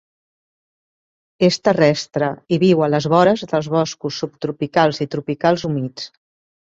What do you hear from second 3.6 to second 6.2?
boscos subtropicals i tropicals humits.